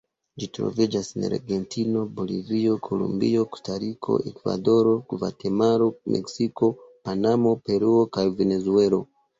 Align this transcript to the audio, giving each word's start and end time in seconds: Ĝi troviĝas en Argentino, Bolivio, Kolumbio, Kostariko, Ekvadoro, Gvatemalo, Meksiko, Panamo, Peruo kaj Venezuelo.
Ĝi 0.43 0.47
troviĝas 0.57 1.09
en 1.17 1.25
Argentino, 1.27 2.01
Bolivio, 2.15 2.79
Kolumbio, 2.89 3.43
Kostariko, 3.57 4.17
Ekvadoro, 4.33 4.97
Gvatemalo, 5.15 5.93
Meksiko, 6.17 6.75
Panamo, 7.09 7.55
Peruo 7.69 8.07
kaj 8.19 8.31
Venezuelo. 8.43 9.07